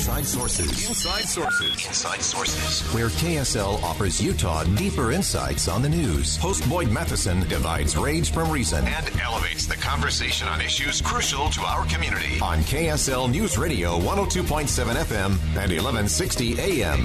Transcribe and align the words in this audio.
Inside 0.00 0.24
Sources. 0.24 0.88
Inside 0.88 1.28
Sources. 1.28 1.86
Inside 1.86 2.22
Sources. 2.22 2.94
Where 2.94 3.08
KSL 3.08 3.82
offers 3.82 4.18
Utah 4.18 4.64
deeper 4.64 5.12
insights 5.12 5.68
on 5.68 5.82
the 5.82 5.90
news. 5.90 6.38
Host 6.38 6.66
Boyd 6.70 6.90
Matheson 6.90 7.46
divides 7.50 7.98
rage 7.98 8.32
from 8.32 8.50
reason 8.50 8.82
and 8.86 9.20
elevates 9.20 9.66
the 9.66 9.74
conversation 9.74 10.48
on 10.48 10.62
issues 10.62 11.02
crucial 11.02 11.50
to 11.50 11.60
our 11.60 11.84
community. 11.84 12.40
On 12.40 12.60
KSL 12.60 13.30
News 13.30 13.58
Radio 13.58 13.98
102.7 13.98 14.94
FM 15.04 15.32
and 15.48 15.70
1160 15.70 16.58
AM. 16.58 17.04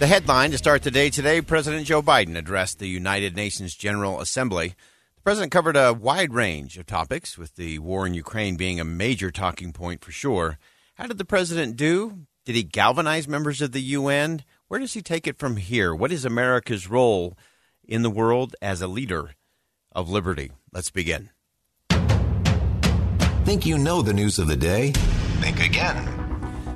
The 0.00 0.08
headline 0.08 0.50
to 0.50 0.58
start 0.58 0.82
the 0.82 0.90
day 0.90 1.10
today 1.10 1.40
President 1.40 1.86
Joe 1.86 2.02
Biden 2.02 2.36
addressed 2.36 2.80
the 2.80 2.88
United 2.88 3.36
Nations 3.36 3.76
General 3.76 4.20
Assembly. 4.20 4.74
The 5.14 5.22
president 5.22 5.52
covered 5.52 5.76
a 5.76 5.94
wide 5.94 6.34
range 6.34 6.76
of 6.76 6.86
topics, 6.86 7.38
with 7.38 7.54
the 7.54 7.78
war 7.78 8.04
in 8.04 8.14
Ukraine 8.14 8.56
being 8.56 8.80
a 8.80 8.84
major 8.84 9.30
talking 9.30 9.72
point 9.72 10.04
for 10.04 10.10
sure. 10.10 10.58
How 10.96 11.06
did 11.06 11.18
the 11.18 11.26
president 11.26 11.76
do? 11.76 12.20
Did 12.46 12.56
he 12.56 12.62
galvanize 12.62 13.28
members 13.28 13.60
of 13.60 13.72
the 13.72 13.82
UN? 13.82 14.42
Where 14.68 14.80
does 14.80 14.94
he 14.94 15.02
take 15.02 15.26
it 15.26 15.38
from 15.38 15.56
here? 15.56 15.94
What 15.94 16.10
is 16.10 16.24
America's 16.24 16.88
role 16.88 17.36
in 17.84 18.00
the 18.00 18.08
world 18.08 18.56
as 18.62 18.80
a 18.80 18.86
leader 18.86 19.32
of 19.92 20.08
liberty? 20.08 20.52
Let's 20.72 20.90
begin. 20.90 21.28
Think 23.44 23.66
you 23.66 23.76
know 23.76 24.00
the 24.00 24.14
news 24.14 24.38
of 24.38 24.48
the 24.48 24.56
day? 24.56 24.92
Think 25.40 25.60
again. 25.60 26.16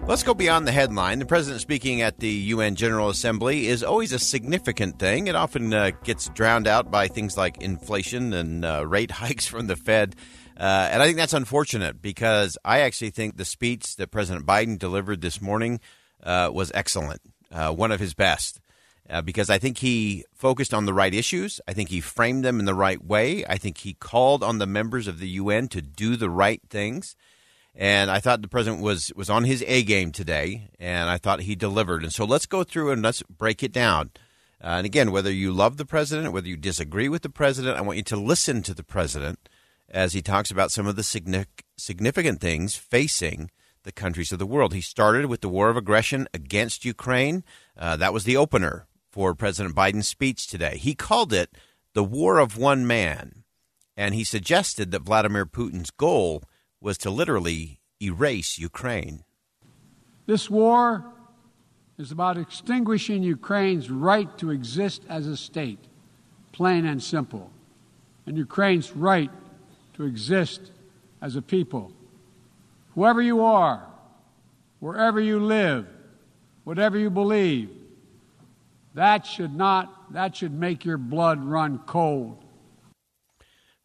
Let's 0.07 0.23
go 0.23 0.35
beyond 0.35 0.69
the 0.69 0.73
headline. 0.73 1.19
The 1.19 1.25
president 1.25 1.63
speaking 1.63 2.03
at 2.03 2.19
the 2.19 2.29
UN 2.29 2.75
General 2.75 3.09
Assembly 3.09 3.69
is 3.69 3.83
always 3.83 4.13
a 4.13 4.19
significant 4.19 4.99
thing. 4.99 5.29
It 5.29 5.35
often 5.35 5.73
uh, 5.73 5.93
gets 6.05 6.29
drowned 6.29 6.67
out 6.67 6.91
by 6.91 7.09
things 7.09 7.39
like 7.39 7.63
inflation 7.63 8.35
and 8.35 8.67
uh, 8.67 8.87
rate 8.87 9.11
hikes 9.23 9.47
from 9.47 9.67
the 9.67 9.77
Fed. 9.77 10.15
Uh, 10.61 10.91
and 10.93 11.03
I 11.03 11.07
think 11.07 11.17
that's 11.17 11.33
unfortunate 11.33 12.03
because 12.03 12.59
I 12.67 12.81
actually 12.81 13.11
think 13.11 13.39
the 13.39 13.47
speech 13.47 13.97
that 13.97 14.11
President 14.11 14.45
Biden 14.45 14.79
delivered 14.79 15.23
this 15.23 15.41
morning 15.41 15.81
uh, 16.23 16.51
was 16.53 16.71
excellent, 16.75 17.23
uh, 17.51 17.73
one 17.73 17.91
of 17.91 17.99
his 17.99 18.13
best. 18.13 18.61
Uh, 19.09 19.23
because 19.23 19.51
I 19.51 19.59
think 19.59 19.79
he 19.79 20.25
focused 20.35 20.73
on 20.73 20.85
the 20.85 20.95
right 20.95 21.13
issues. 21.13 21.61
I 21.67 21.73
think 21.73 21.89
he 21.89 22.01
framed 22.01 22.45
them 22.45 22.61
in 22.61 22.67
the 22.67 22.75
right 22.75 23.03
way. 23.03 23.45
I 23.47 23.57
think 23.57 23.79
he 23.79 23.95
called 23.95 24.45
on 24.45 24.59
the 24.59 24.67
members 24.67 25.09
of 25.09 25.19
the 25.19 25.29
UN 25.31 25.67
to 25.69 25.83
do 25.83 26.15
the 26.15 26.31
right 26.31 26.61
things. 26.69 27.17
And 27.75 28.09
I 28.09 28.21
thought 28.21 28.43
the 28.43 28.47
president 28.47 28.83
was 28.83 29.13
was 29.17 29.31
on 29.31 29.45
his 29.45 29.65
A 29.67 29.83
game 29.83 30.13
today, 30.13 30.71
and 30.79 31.09
I 31.09 31.19
thought 31.19 31.41
he 31.41 31.57
delivered. 31.57 32.05
And 32.05 32.13
so 32.13 32.25
let's 32.25 32.47
go 32.47 32.63
through 32.63 32.93
and 32.93 33.03
let's 33.03 33.23
break 33.23 33.65
it 33.65 33.73
down. 33.73 34.11
Uh, 34.63 34.77
and 34.79 34.87
again, 34.87 35.11
whether 35.11 35.33
you 35.33 35.51
love 35.51 35.77
the 35.77 35.87
president, 35.87 36.33
whether 36.33 36.49
you 36.49 36.57
disagree 36.57 37.09
with 37.09 37.23
the 37.23 37.31
president, 37.31 37.79
I 37.79 37.81
want 37.81 37.97
you 37.97 38.05
to 38.05 38.17
listen 38.17 38.63
to 38.63 38.75
the 38.75 38.85
president 38.85 39.49
as 39.91 40.13
he 40.13 40.23
talks 40.23 40.51
about 40.51 40.71
some 40.71 40.87
of 40.87 40.97
the 40.97 41.03
significant 41.03 42.41
things 42.41 42.77
facing 42.77 43.51
the 43.83 43.93
countries 43.93 44.33
of 44.33 44.39
the 44.39 44.47
world. 44.47 44.75
He 44.75 44.81
started 44.81 45.27
with 45.27 45.41
the 45.41 45.49
war 45.49 45.71
of 45.71 45.77
aggression 45.77 46.29
against 46.35 46.85
Ukraine. 46.85 47.45
Uh, 47.77 47.97
that 47.97 48.13
was 48.13 48.25
the 48.25 48.37
opener 48.37 48.87
for 49.11 49.35
President 49.35 49.75
Biden's 49.75 50.09
speech 50.09 50.47
today. 50.47 50.77
He 50.77 50.95
called 50.95 51.33
it 51.33 51.57
the 51.95 52.05
war 52.05 52.39
of 52.39 52.57
one 52.57 52.87
man, 52.87 53.43
and 53.97 54.15
he 54.15 54.23
suggested 54.23 54.91
that 54.91 55.03
Vladimir 55.03 55.47
Putin's 55.47 55.91
goal 55.91 56.45
was 56.81 56.97
to 56.99 57.11
literally 57.11 57.81
erase 58.01 58.59
Ukraine. 58.59 59.25
This 60.27 60.49
war 60.49 61.13
is 61.99 62.13
about 62.13 62.39
extinguishing 62.39 63.23
Ukraine's 63.23 63.91
right 63.91 64.39
to 64.39 64.51
exist 64.51 65.03
as 65.09 65.27
a 65.27 65.37
state, 65.37 65.81
plain 66.53 66.87
and 66.87 67.03
simple, 67.03 67.51
and 68.27 68.39
Ukraine's 68.39 68.93
right 68.93 69.31
to 70.01 70.07
exist 70.07 70.73
as 71.21 71.37
a 71.37 71.43
people. 71.43 71.93
Whoever 72.95 73.21
you 73.21 73.45
are, 73.45 73.87
wherever 74.79 75.21
you 75.21 75.39
live, 75.39 75.87
whatever 76.65 76.97
you 76.97 77.11
believe, 77.11 77.69
that 78.95 79.27
should 79.27 79.55
not, 79.55 80.15
that 80.15 80.35
should 80.37 80.55
make 80.55 80.87
your 80.87 80.97
blood 80.97 81.45
run 81.45 81.81
cold. 81.81 82.43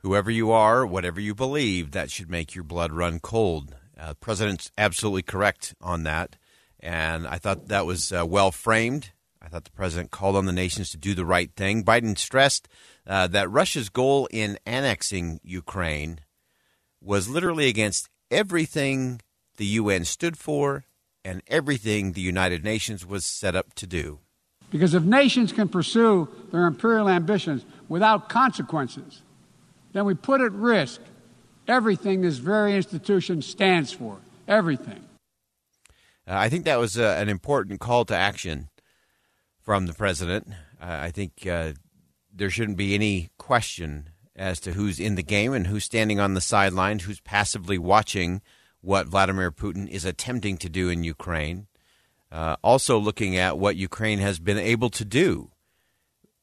Whoever 0.04 0.32
you 0.32 0.52
are, 0.52 0.86
whatever 0.86 1.20
you 1.20 1.36
believe, 1.36 1.92
that 1.92 2.10
should 2.12 2.30
make 2.30 2.56
your 2.56 2.64
blood 2.64 2.94
run 2.94 3.20
cold. 3.20 3.76
Uh, 4.00 4.10
the 4.10 4.16
president's 4.16 4.72
absolutely 4.78 5.24
correct 5.24 5.76
on 5.82 6.04
that. 6.04 6.38
And 6.80 7.28
I 7.28 7.40
thought 7.40 7.68
that 7.68 7.86
was 7.86 8.14
uh, 8.14 8.26
well 8.26 8.54
framed. 8.54 9.12
I 9.46 9.48
thought 9.48 9.64
the 9.64 9.72
president 9.72 10.10
called 10.10 10.36
on 10.36 10.46
the 10.46 10.52
nations 10.52 10.90
to 10.90 10.98
do 10.98 11.14
the 11.14 11.26
right 11.26 11.52
thing. 11.56 11.84
Biden 11.84 12.18
stressed 12.18 12.68
uh, 13.06 13.28
that 13.28 13.52
Russia's 13.52 13.90
goal 13.90 14.28
in 14.32 14.58
annexing 14.66 15.40
Ukraine 15.44 16.20
was 17.00 17.30
literally 17.30 17.68
against 17.68 18.10
everything 18.32 19.22
the 19.58 19.66
UN 19.66 20.04
stood 20.04 20.36
for 20.36 20.86
and 21.24 21.44
everything 21.48 22.12
the 22.12 22.22
United 22.22 22.64
Nations 22.64 23.06
was 23.06 23.24
set 23.24 23.56
up 23.56 23.76
to 23.76 23.86
do. 23.86 24.20
Because 24.72 24.96
if 24.96 25.04
nations 25.04 25.52
can 25.52 25.70
pursue 25.70 26.28
their 26.52 26.66
imperial 26.66 27.08
ambitions 27.08 27.66
without 27.88 28.30
consequences, 28.30 29.22
then 29.94 30.06
we 30.06 30.16
put 30.16 30.42
at 30.42 30.52
risk 30.54 31.02
everything 31.68 32.22
this 32.22 32.38
very 32.38 32.76
institution 32.76 33.44
stands 33.44 33.92
for. 33.94 34.18
Everything. 34.48 35.04
Uh, 36.28 36.34
I 36.34 36.50
think 36.50 36.66
that 36.66 36.80
was 36.80 36.98
uh, 36.98 37.16
an 37.20 37.30
important 37.30 37.80
call 37.80 38.06
to 38.06 38.16
action 38.16 38.70
from 39.66 39.88
the 39.88 39.94
president. 39.94 40.48
Uh, 40.80 41.00
I 41.02 41.12
think 41.12 41.46
uh, 41.46 41.74
there 42.32 42.52
shouldn't 42.52 42.78
be 42.78 42.94
any 42.94 43.30
question 43.38 44.12
as 44.36 44.60
to 44.62 44.74
who's 44.74 45.00
in 45.00 45.16
the 45.16 45.24
game 45.24 45.54
and 45.54 45.68
who's 45.68 45.84
standing 45.84 46.20
on 46.20 46.36
the 46.36 46.42
sidelines, 46.42 47.04
who's 47.04 47.20
passively 47.22 47.78
watching 47.78 48.42
what 48.82 49.08
Vladimir 49.08 49.52
Putin 49.52 49.90
is 49.90 50.06
attempting 50.06 50.58
to 50.58 50.70
do 50.70 50.90
in 50.90 51.04
Ukraine. 51.04 51.66
Uh, 52.32 52.56
also, 52.64 53.00
looking 53.00 53.38
at 53.38 53.58
what 53.58 53.76
Ukraine 53.76 54.20
has 54.20 54.40
been 54.40 54.58
able 54.58 54.90
to 54.92 55.04
do 55.04 55.52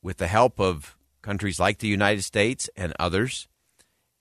with 0.03 0.17
the 0.17 0.27
help 0.27 0.59
of 0.59 0.97
countries 1.21 1.61
like 1.61 1.79
the 1.79 1.89
United 1.89 2.23
States 2.23 2.69
and 2.77 2.93
others. 2.99 3.47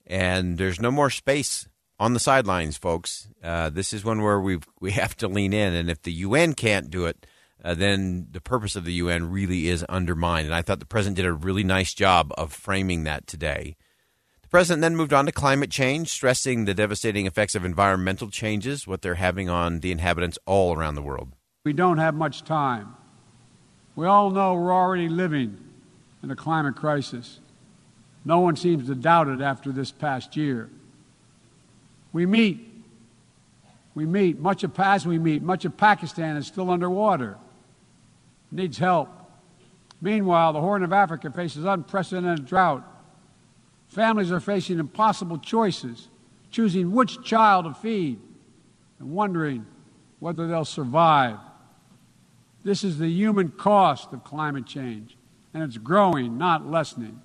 And 0.06 0.58
there's 0.58 0.80
no 0.80 0.90
more 0.90 1.10
space 1.10 1.66
on 1.98 2.14
the 2.14 2.20
sidelines, 2.20 2.76
folks. 2.76 3.28
Uh, 3.42 3.70
this 3.70 3.92
is 3.92 4.04
one 4.04 4.22
where 4.22 4.40
we 4.40 4.58
we 4.80 4.92
have 4.92 5.16
to 5.16 5.28
lean 5.28 5.52
in, 5.52 5.72
and 5.72 5.90
if 5.90 6.02
the 6.02 6.12
UN 6.12 6.54
can't 6.54 6.90
do 6.90 7.06
it, 7.06 7.26
uh, 7.64 7.74
then 7.74 8.28
the 8.32 8.40
purpose 8.40 8.76
of 8.76 8.84
the 8.84 8.92
UN 8.94 9.30
really 9.30 9.68
is 9.68 9.84
undermined. 9.84 10.46
And 10.46 10.54
I 10.54 10.62
thought 10.62 10.80
the 10.80 10.86
president 10.86 11.16
did 11.16 11.26
a 11.26 11.32
really 11.32 11.64
nice 11.64 11.94
job 11.94 12.32
of 12.36 12.52
framing 12.52 13.04
that 13.04 13.26
today. 13.26 13.76
The 14.42 14.48
president 14.48 14.82
then 14.82 14.96
moved 14.96 15.12
on 15.12 15.26
to 15.26 15.32
climate 15.32 15.70
change, 15.70 16.08
stressing 16.08 16.64
the 16.64 16.74
devastating 16.74 17.26
effects 17.26 17.54
of 17.54 17.64
environmental 17.64 18.28
changes, 18.30 18.86
what 18.86 19.02
they're 19.02 19.14
having 19.14 19.48
on 19.48 19.80
the 19.80 19.92
inhabitants 19.92 20.38
all 20.46 20.76
around 20.76 20.96
the 20.96 21.02
world. 21.02 21.32
We 21.64 21.72
don't 21.72 21.98
have 21.98 22.14
much 22.14 22.42
time. 22.42 22.96
We 23.94 24.06
all 24.06 24.30
know 24.30 24.54
we're 24.54 24.72
already 24.72 25.08
living 25.08 25.56
in 26.22 26.30
a 26.30 26.36
climate 26.36 26.76
crisis. 26.76 27.40
No 28.24 28.40
one 28.40 28.56
seems 28.56 28.86
to 28.88 28.94
doubt 28.94 29.28
it 29.28 29.40
after 29.40 29.70
this 29.70 29.90
past 29.90 30.36
year. 30.36 30.70
We 32.12 32.26
meet. 32.26 32.68
We 33.94 34.06
meet. 34.06 34.38
Much 34.38 34.64
of 34.64 34.78
as 34.78 35.06
we 35.06 35.18
meet, 35.18 35.42
much 35.42 35.64
of 35.64 35.76
Pakistan 35.76 36.36
is 36.36 36.46
still 36.46 36.70
underwater. 36.70 37.36
Needs 38.52 38.76
help. 38.76 39.08
Meanwhile, 40.02 40.52
the 40.52 40.60
Horn 40.60 40.82
of 40.82 40.92
Africa 40.92 41.30
faces 41.30 41.64
unprecedented 41.64 42.44
drought. 42.44 42.84
Families 43.88 44.30
are 44.30 44.40
facing 44.40 44.78
impossible 44.78 45.38
choices, 45.38 46.08
choosing 46.50 46.92
which 46.92 47.22
child 47.22 47.64
to 47.64 47.74
feed 47.74 48.20
and 48.98 49.10
wondering 49.10 49.66
whether 50.18 50.46
they'll 50.46 50.64
survive. 50.66 51.38
This 52.62 52.84
is 52.84 52.98
the 52.98 53.08
human 53.08 53.48
cost 53.50 54.12
of 54.12 54.22
climate 54.22 54.66
change, 54.66 55.16
and 55.54 55.62
it's 55.62 55.78
growing, 55.78 56.36
not 56.36 56.70
lessening. 56.70 57.22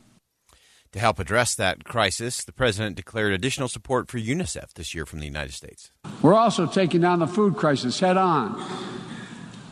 To 0.94 1.00
help 1.00 1.20
address 1.20 1.54
that 1.56 1.84
crisis, 1.84 2.44
the 2.44 2.54
president 2.54 2.96
declared 2.96 3.34
additional 3.34 3.68
support 3.68 4.10
for 4.10 4.18
UNICEF 4.18 4.74
this 4.74 4.96
year 4.96 5.06
from 5.06 5.20
the 5.20 5.26
United 5.26 5.54
States. 5.54 5.92
We're 6.22 6.34
also 6.34 6.66
taking 6.66 7.02
down 7.02 7.20
the 7.20 7.28
food 7.28 7.56
crisis 7.56 8.00
head 8.00 8.18
on, 8.18 8.56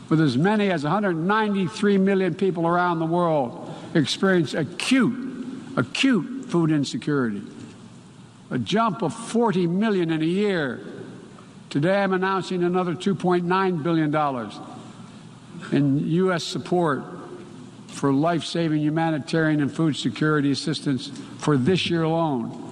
with 0.08 0.20
as 0.20 0.36
many 0.36 0.70
as 0.70 0.84
193 0.84 1.98
million 1.98 2.34
people 2.34 2.66
around 2.66 2.98
the 2.98 3.06
world 3.06 3.74
experience 3.94 4.54
acute, 4.54 5.46
acute 5.76 6.46
food 6.46 6.70
insecurity, 6.70 7.42
a 8.50 8.58
jump 8.58 9.02
of 9.02 9.12
40 9.12 9.66
million 9.66 10.10
in 10.10 10.22
a 10.22 10.26
year 10.26 10.80
Today 11.76 12.02
I'm 12.02 12.12
announcing 12.12 12.62
another 12.62 12.94
$2.9 12.94 13.82
billion 13.82 14.10
in 15.72 16.10
U.S. 16.10 16.44
support 16.44 17.04
for 17.88 18.12
life 18.12 18.44
saving 18.44 18.80
humanitarian 18.80 19.60
and 19.60 19.70
food 19.70 19.96
security 19.96 20.52
assistance 20.52 21.08
for 21.38 21.56
this 21.56 21.90
year 21.90 22.04
alone. 22.04 22.62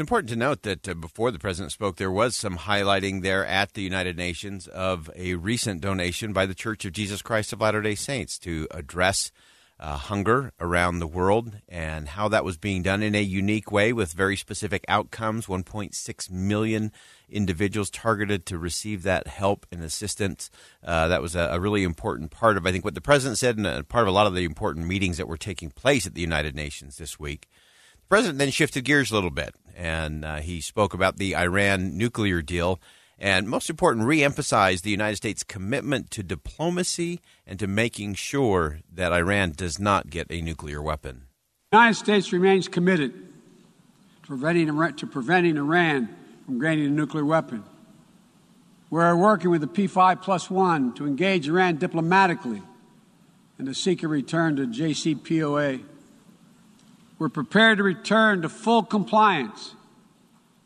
It 0.00 0.04
was 0.04 0.06
important 0.06 0.30
to 0.30 0.36
note 0.36 0.62
that 0.62 0.88
uh, 0.88 0.94
before 0.94 1.30
the 1.30 1.38
president 1.38 1.72
spoke, 1.72 1.96
there 1.96 2.10
was 2.10 2.34
some 2.34 2.56
highlighting 2.56 3.20
there 3.20 3.44
at 3.44 3.74
the 3.74 3.82
United 3.82 4.16
Nations 4.16 4.66
of 4.66 5.10
a 5.14 5.34
recent 5.34 5.82
donation 5.82 6.32
by 6.32 6.46
the 6.46 6.54
Church 6.54 6.86
of 6.86 6.94
Jesus 6.94 7.20
Christ 7.20 7.52
of 7.52 7.60
Latter 7.60 7.82
day 7.82 7.94
Saints 7.94 8.38
to 8.38 8.66
address 8.70 9.30
uh, 9.78 9.98
hunger 9.98 10.54
around 10.58 11.00
the 11.00 11.06
world 11.06 11.52
and 11.68 12.08
how 12.08 12.28
that 12.28 12.46
was 12.46 12.56
being 12.56 12.82
done 12.82 13.02
in 13.02 13.14
a 13.14 13.20
unique 13.20 13.70
way 13.70 13.92
with 13.92 14.14
very 14.14 14.38
specific 14.38 14.86
outcomes 14.88 15.48
1.6 15.48 16.30
million 16.30 16.92
individuals 17.28 17.90
targeted 17.90 18.46
to 18.46 18.56
receive 18.56 19.02
that 19.02 19.26
help 19.26 19.66
and 19.70 19.82
assistance. 19.82 20.50
Uh, 20.82 21.08
that 21.08 21.20
was 21.20 21.36
a, 21.36 21.50
a, 21.52 21.60
really 21.60 21.84
important 21.84 22.30
part 22.30 22.56
of, 22.56 22.66
I 22.66 22.72
think, 22.72 22.86
what 22.86 22.94
the 22.94 23.02
president 23.02 23.36
said 23.36 23.58
and 23.58 23.88
part 23.90 24.04
of 24.04 24.08
a 24.08 24.16
lot 24.16 24.26
of 24.26 24.34
the 24.34 24.44
important 24.44 24.86
meetings 24.86 25.18
that 25.18 25.28
were 25.28 25.36
taking 25.36 25.70
place 25.70 26.06
at 26.06 26.14
the 26.14 26.22
United 26.22 26.56
Nations 26.56 26.96
this 26.96 27.20
week. 27.20 27.46
President 28.10 28.38
then 28.38 28.50
shifted 28.50 28.84
gears 28.84 29.10
a 29.10 29.14
little 29.14 29.30
bit 29.30 29.54
and 29.74 30.24
uh, 30.24 30.36
he 30.36 30.60
spoke 30.60 30.92
about 30.92 31.16
the 31.16 31.34
Iran 31.34 31.96
nuclear 31.96 32.42
deal 32.42 32.80
and 33.20 33.48
most 33.48 33.68
important, 33.68 34.06
reemphasize 34.06 34.80
the 34.80 34.90
United 34.90 35.16
States' 35.16 35.42
commitment 35.42 36.10
to 36.12 36.22
diplomacy 36.22 37.20
and 37.46 37.58
to 37.58 37.66
making 37.66 38.14
sure 38.14 38.80
that 38.90 39.12
Iran 39.12 39.52
does 39.52 39.78
not 39.78 40.08
get 40.08 40.26
a 40.30 40.40
nuclear 40.40 40.80
weapon. 40.80 41.26
The 41.70 41.76
United 41.76 41.98
States 41.98 42.32
remains 42.32 42.66
committed 42.66 43.12
to 43.12 44.26
preventing, 44.26 44.96
to 44.96 45.06
preventing 45.06 45.58
Iran 45.58 46.08
from 46.46 46.58
gaining 46.58 46.86
a 46.86 46.90
nuclear 46.90 47.26
weapon. 47.26 47.62
We're 48.88 49.14
working 49.14 49.50
with 49.50 49.60
the 49.60 49.68
P5 49.68 50.22
plus 50.22 50.50
one 50.50 50.94
to 50.94 51.06
engage 51.06 51.46
Iran 51.46 51.76
diplomatically 51.76 52.62
and 53.58 53.66
to 53.68 53.74
seek 53.74 54.02
a 54.02 54.08
return 54.08 54.56
to 54.56 54.66
JCPOA. 54.66 55.84
We're 57.20 57.28
prepared 57.28 57.76
to 57.76 57.84
return 57.84 58.40
to 58.40 58.48
full 58.48 58.82
compliance 58.82 59.74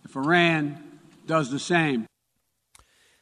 if 0.05 0.15
Iran 0.15 1.01
does 1.27 1.51
the 1.51 1.59
same. 1.59 2.07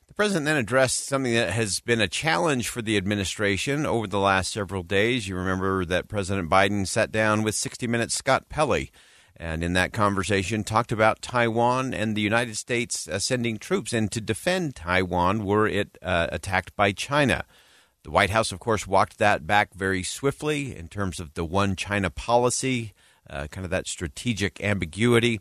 The 0.07 0.13
president 0.13 0.45
then 0.45 0.59
addressed 0.59 1.07
something 1.07 1.33
that 1.33 1.49
has 1.49 1.81
been 1.81 2.03
a 2.03 2.09
challenge 2.09 2.69
for 2.69 2.83
the 2.83 2.99
administration 2.99 3.87
over 3.87 4.07
the 4.07 4.19
last 4.19 4.53
several 4.53 4.83
days. 4.83 5.29
You 5.29 5.37
remember 5.37 5.87
that 5.87 6.09
President 6.09 6.51
Biden 6.51 6.87
sat 6.87 7.11
down 7.11 7.43
with 7.43 7.55
60 7.55 7.87
Minutes 7.87 8.15
Scott 8.15 8.51
Pelley, 8.51 8.91
and 9.35 9.65
in 9.65 9.73
that 9.73 9.95
conversation 9.95 10.63
talked 10.63 10.93
about 10.93 11.23
Taiwan 11.23 11.95
and 11.95 12.15
the 12.15 12.21
United 12.21 12.59
States 12.59 13.09
uh, 13.09 13.19
sending 13.19 13.57
troops 13.57 13.95
in 13.95 14.09
to 14.09 14.21
defend 14.21 14.77
Taiwan 14.77 15.47
were 15.47 15.67
it 15.67 15.97
uh, 16.03 16.27
attacked 16.31 16.77
by 16.77 16.93
China. 16.93 17.47
The 18.03 18.11
White 18.11 18.29
House, 18.29 18.53
of 18.53 18.61
course, 18.61 18.87
walked 18.87 19.17
that 19.17 19.47
back 19.47 19.73
very 19.73 20.03
swiftly 20.03 20.77
in 20.77 20.89
terms 20.89 21.19
of 21.19 21.33
the 21.33 21.47
one 21.47 21.77
China 21.77 22.11
policy, 22.11 22.93
uh, 23.33 23.47
kind 23.49 23.65
of 23.65 23.71
that 23.71 23.89
strategic 23.89 24.63
ambiguity. 24.63 25.41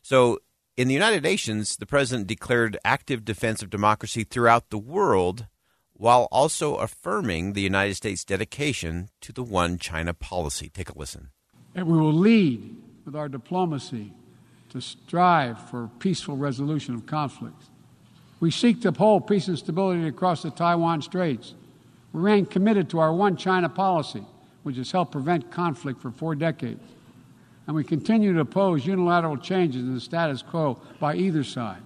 So 0.00 0.38
in 0.76 0.88
the 0.88 0.94
United 0.94 1.22
Nations, 1.22 1.76
the 1.76 1.86
president 1.86 2.26
declared 2.26 2.78
active 2.84 3.24
defense 3.24 3.62
of 3.62 3.70
democracy 3.70 4.24
throughout 4.24 4.70
the 4.70 4.78
world 4.78 5.46
while 5.92 6.28
also 6.32 6.76
affirming 6.76 7.52
the 7.52 7.60
United 7.60 7.94
States' 7.94 8.24
dedication 8.24 9.10
to 9.20 9.32
the 9.32 9.42
one 9.42 9.78
China 9.78 10.14
policy. 10.14 10.68
Take 10.68 10.88
a 10.88 10.98
listen. 10.98 11.28
And 11.74 11.86
we 11.86 11.98
will 11.98 12.12
lead 12.12 12.76
with 13.04 13.14
our 13.14 13.28
diplomacy 13.28 14.12
to 14.70 14.80
strive 14.80 15.60
for 15.70 15.90
peaceful 15.98 16.36
resolution 16.36 16.94
of 16.94 17.06
conflicts. 17.06 17.66
We 18.40 18.50
seek 18.50 18.80
to 18.82 18.88
uphold 18.88 19.28
peace 19.28 19.48
and 19.48 19.58
stability 19.58 20.08
across 20.08 20.42
the 20.42 20.50
Taiwan 20.50 21.02
Straits. 21.02 21.54
We 22.12 22.20
remain 22.20 22.46
committed 22.46 22.90
to 22.90 22.98
our 22.98 23.12
one 23.12 23.36
China 23.36 23.68
policy, 23.68 24.24
which 24.62 24.76
has 24.76 24.90
helped 24.90 25.12
prevent 25.12 25.50
conflict 25.50 26.00
for 26.00 26.10
four 26.10 26.34
decades 26.34 26.82
and 27.66 27.76
we 27.76 27.84
continue 27.84 28.32
to 28.34 28.40
oppose 28.40 28.86
unilateral 28.86 29.36
changes 29.36 29.82
in 29.82 29.94
the 29.94 30.00
status 30.00 30.42
quo 30.42 30.80
by 31.00 31.14
either 31.14 31.44
side. 31.44 31.82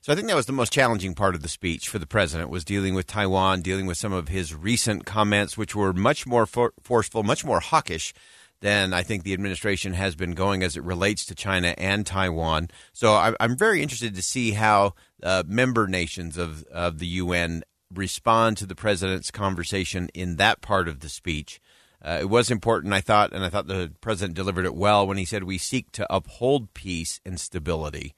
So 0.00 0.12
I 0.12 0.16
think 0.16 0.28
that 0.28 0.36
was 0.36 0.46
the 0.46 0.52
most 0.52 0.72
challenging 0.72 1.14
part 1.14 1.34
of 1.34 1.42
the 1.42 1.48
speech 1.48 1.88
for 1.88 1.98
the 1.98 2.06
president 2.06 2.50
was 2.50 2.64
dealing 2.64 2.94
with 2.94 3.06
Taiwan, 3.06 3.62
dealing 3.62 3.86
with 3.86 3.98
some 3.98 4.12
of 4.12 4.28
his 4.28 4.54
recent 4.54 5.04
comments, 5.04 5.58
which 5.58 5.74
were 5.74 5.92
much 5.92 6.26
more 6.26 6.46
for- 6.46 6.72
forceful, 6.80 7.22
much 7.22 7.44
more 7.44 7.60
hawkish 7.60 8.14
than 8.60 8.92
I 8.92 9.02
think 9.02 9.22
the 9.22 9.34
administration 9.34 9.92
has 9.94 10.16
been 10.16 10.32
going 10.32 10.62
as 10.62 10.76
it 10.76 10.82
relates 10.82 11.26
to 11.26 11.34
China 11.34 11.74
and 11.76 12.06
Taiwan. 12.06 12.68
So 12.92 13.12
I- 13.12 13.34
I'm 13.40 13.56
very 13.56 13.82
interested 13.82 14.14
to 14.14 14.22
see 14.22 14.52
how 14.52 14.94
uh, 15.22 15.42
member 15.46 15.86
nations 15.86 16.38
of, 16.38 16.64
of 16.64 16.98
the 17.00 17.06
UN 17.06 17.64
respond 17.92 18.56
to 18.58 18.66
the 18.66 18.74
president's 18.74 19.30
conversation 19.30 20.08
in 20.14 20.36
that 20.36 20.60
part 20.60 20.88
of 20.88 21.00
the 21.00 21.08
speech. 21.08 21.60
Uh, 22.04 22.18
it 22.20 22.28
was 22.28 22.50
important, 22.50 22.94
I 22.94 23.00
thought, 23.00 23.32
and 23.32 23.44
I 23.44 23.48
thought 23.48 23.66
the 23.66 23.92
president 24.00 24.36
delivered 24.36 24.64
it 24.64 24.74
well 24.74 25.06
when 25.06 25.18
he 25.18 25.24
said 25.24 25.44
we 25.44 25.58
seek 25.58 25.90
to 25.92 26.14
uphold 26.14 26.72
peace 26.72 27.20
and 27.26 27.40
stability 27.40 28.14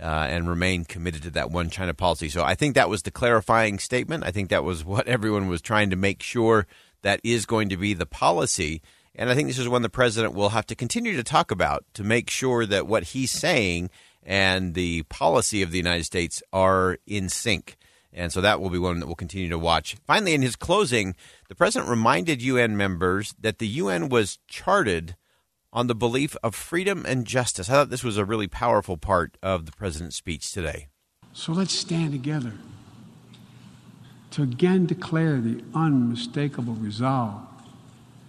uh, 0.00 0.26
and 0.28 0.48
remain 0.48 0.84
committed 0.84 1.22
to 1.22 1.30
that 1.30 1.50
one 1.50 1.70
China 1.70 1.94
policy. 1.94 2.28
So 2.28 2.42
I 2.42 2.54
think 2.54 2.74
that 2.74 2.88
was 2.88 3.02
the 3.02 3.10
clarifying 3.10 3.78
statement. 3.78 4.24
I 4.24 4.30
think 4.30 4.50
that 4.50 4.64
was 4.64 4.84
what 4.84 5.06
everyone 5.08 5.48
was 5.48 5.62
trying 5.62 5.90
to 5.90 5.96
make 5.96 6.22
sure 6.22 6.66
that 7.02 7.20
is 7.22 7.46
going 7.46 7.68
to 7.68 7.76
be 7.76 7.94
the 7.94 8.06
policy. 8.06 8.82
And 9.14 9.30
I 9.30 9.34
think 9.34 9.48
this 9.48 9.58
is 9.58 9.68
one 9.68 9.82
the 9.82 9.88
president 9.88 10.34
will 10.34 10.50
have 10.50 10.66
to 10.66 10.74
continue 10.74 11.16
to 11.16 11.24
talk 11.24 11.50
about 11.50 11.84
to 11.94 12.04
make 12.04 12.30
sure 12.30 12.66
that 12.66 12.86
what 12.86 13.04
he's 13.04 13.30
saying 13.30 13.90
and 14.22 14.74
the 14.74 15.02
policy 15.04 15.62
of 15.62 15.70
the 15.70 15.78
United 15.78 16.04
States 16.04 16.42
are 16.52 16.98
in 17.06 17.28
sync. 17.28 17.76
And 18.12 18.32
so 18.32 18.40
that 18.40 18.60
will 18.60 18.70
be 18.70 18.78
one 18.78 18.98
that 19.00 19.06
we'll 19.06 19.14
continue 19.14 19.48
to 19.48 19.58
watch. 19.58 19.96
Finally, 20.06 20.34
in 20.34 20.42
his 20.42 20.56
closing, 20.56 21.14
the 21.48 21.54
president 21.54 21.90
reminded 21.90 22.42
UN 22.42 22.76
members 22.76 23.34
that 23.38 23.58
the 23.58 23.68
UN 23.68 24.08
was 24.08 24.38
charted 24.48 25.16
on 25.72 25.86
the 25.86 25.94
belief 25.94 26.36
of 26.42 26.54
freedom 26.54 27.04
and 27.06 27.24
justice. 27.24 27.70
I 27.70 27.74
thought 27.74 27.90
this 27.90 28.02
was 28.02 28.16
a 28.16 28.24
really 28.24 28.48
powerful 28.48 28.96
part 28.96 29.38
of 29.42 29.66
the 29.66 29.72
president's 29.72 30.16
speech 30.16 30.52
today. 30.52 30.88
So 31.32 31.52
let's 31.52 31.72
stand 31.72 32.10
together 32.10 32.54
to 34.32 34.42
again 34.42 34.86
declare 34.86 35.40
the 35.40 35.62
unmistakable 35.74 36.74
resolve 36.74 37.42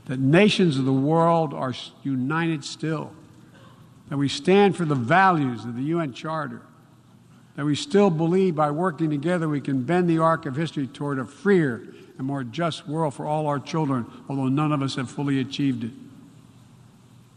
that 0.05 0.19
nations 0.19 0.77
of 0.77 0.85
the 0.85 0.93
world 0.93 1.53
are 1.53 1.73
united 2.03 2.65
still, 2.65 3.13
that 4.09 4.17
we 4.17 4.27
stand 4.27 4.75
for 4.75 4.85
the 4.85 4.95
values 4.95 5.63
of 5.63 5.75
the 5.75 5.83
UN 5.83 6.13
Charter 6.13 6.61
that 7.55 7.65
we 7.65 7.75
still 7.75 8.09
believe 8.09 8.55
by 8.55 8.71
working 8.71 9.09
together 9.09 9.47
we 9.47 9.61
can 9.61 9.83
bend 9.83 10.09
the 10.09 10.19
arc 10.19 10.45
of 10.45 10.55
history 10.55 10.87
toward 10.87 11.19
a 11.19 11.25
freer 11.25 11.83
and 12.17 12.27
more 12.27 12.43
just 12.43 12.87
world 12.87 13.13
for 13.13 13.25
all 13.25 13.47
our 13.47 13.59
children, 13.59 14.05
although 14.29 14.47
none 14.47 14.71
of 14.71 14.81
us 14.81 14.95
have 14.95 15.09
fully 15.09 15.39
achieved 15.39 15.83
it. 15.83 15.91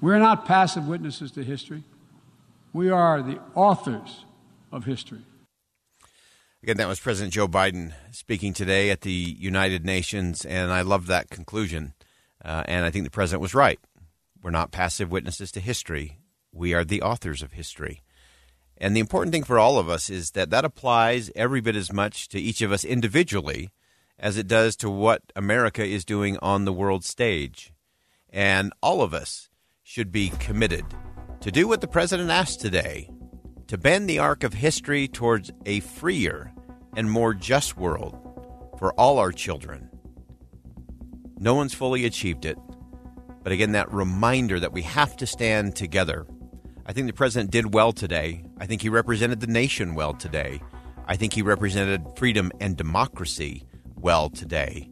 We're 0.00 0.19
not 0.19 0.45
passive 0.45 0.87
witnesses 0.87 1.33
to 1.33 1.43
history. 1.43 1.83
We 2.73 2.91
are 2.91 3.23
the 3.23 3.41
authors 3.55 4.25
of 4.71 4.85
history. 4.85 5.23
Again, 6.62 6.77
that 6.79 6.88
was 6.88 7.00
President 7.00 7.33
Joe 7.33 7.49
Biden 7.49 7.93
speaking 8.11 8.53
today 8.53 8.91
at 8.91 9.03
the 9.03 9.12
United 9.12 9.85
Nations, 9.85 10.45
and 10.45 10.73
I 10.73 10.83
love 10.83 11.07
that 11.07 11.31
conclusion. 11.31 11.95
Uh, 12.45 12.62
and 12.67 12.85
I 12.85 12.91
think 12.91 13.05
the 13.05 13.11
president 13.11 13.43
was 13.43 13.55
right. 13.55 13.79
We're 14.43 14.50
not 14.50 14.71
passive 14.71 15.11
witnesses 15.11 15.50
to 15.53 15.61
history. 15.61 16.19
We 16.53 16.75
are 16.75 16.85
the 16.85 17.03
authors 17.03 17.43
of 17.43 17.53
history. 17.53 18.03
And 18.78 18.95
the 18.95 19.00
important 19.00 19.33
thing 19.33 19.45
for 19.45 19.59
all 19.59 19.78
of 19.78 19.88
us 19.88 20.11
is 20.11 20.33
that 20.33 20.50
that 20.50 20.64
applies 20.64 21.31
every 21.37 21.61
bit 21.61 21.76
as 21.76 21.93
much 21.93 22.28
to 22.28 22.40
each 22.40 22.61
of 22.61 22.73
us 22.73 22.85
individually 22.85 23.71
as 24.19 24.37
it 24.37 24.49
does 24.49 24.76
to 24.76 24.90
what 24.90 25.23
America 25.37 25.85
is 25.85 26.04
doing 26.04 26.38
on 26.43 26.64
the 26.64 26.73
world 26.73 27.04
stage. 27.04 27.73
And 28.31 28.73
all 28.83 29.02
of 29.02 29.14
us 29.14 29.49
should 29.83 30.11
be 30.11 30.31
committed 30.31 30.85
to 31.40 31.52
do 31.52 31.69
what 31.69 31.81
the 31.81 31.87
president 31.87 32.31
asked 32.31 32.61
today 32.61 33.11
to 33.66 33.78
bend 33.78 34.09
the 34.09 34.19
arc 34.19 34.45
of 34.45 34.54
history 34.54 35.09
towards 35.09 35.50
a 35.66 35.81
freer 35.81 36.52
and 36.97 37.11
more 37.11 37.35
just 37.35 37.76
world 37.76 38.19
for 38.78 38.93
all 38.95 39.19
our 39.19 39.33
children. 39.33 39.88
No 41.38 41.54
one's 41.54 41.75
fully 41.75 42.04
achieved 42.04 42.45
it, 42.45 42.59
but 43.43 43.52
again, 43.52 43.73
that 43.73 43.93
reminder 43.93 44.59
that 44.59 44.73
we 44.73 44.83
have 44.83 45.16
to 45.19 45.26
stand 45.26 45.76
together 45.76 46.26
I 46.87 46.93
think 46.93 47.07
the 47.07 47.14
president 47.14 47.50
did 47.50 47.73
well 47.73 47.93
today. 47.93 48.45
I 48.59 48.67
think 48.67 48.83
he 48.83 48.91
represented 48.91 49.41
the 49.41 49.47
nation 49.47 49.95
well 49.95 50.12
today. 50.12 50.61
I 51.07 51.17
think 51.17 51.33
he 51.33 51.41
represented 51.41 52.05
freedom 52.17 52.53
and 52.61 52.76
democracy 52.76 53.64
well 53.97 54.29
today. 54.29 54.91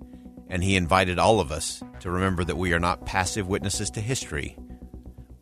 And 0.49 0.65
he 0.65 0.77
invited 0.77 1.19
all 1.19 1.39
of 1.39 1.53
us 1.53 1.83
to 2.01 2.11
remember 2.11 2.45
that 2.45 2.57
we 2.57 2.73
are 2.73 2.81
not 2.81 3.05
passive 3.05 3.47
witnesses 3.47 3.91
to 3.91 4.01
history. 4.01 4.57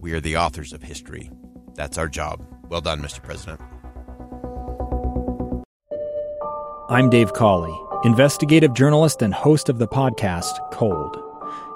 We 0.01 0.13
are 0.13 0.21
the 0.21 0.39
authors 0.39 0.73
of 0.73 0.83
history. 0.83 1.31
That's 1.75 1.99
our 1.99 2.09
job. 2.09 2.45
Well 2.69 2.81
done, 2.81 3.01
Mr. 3.01 3.23
President. 3.23 3.61
I'm 6.89 7.11
Dave 7.11 7.33
Cawley, 7.33 7.79
investigative 8.05 8.75
journalist 8.75 9.23
and 9.23 9.33
host 9.33 9.69
of 9.69 9.79
the 9.79 9.87
podcast 9.87 10.73
Cold. 10.73 11.30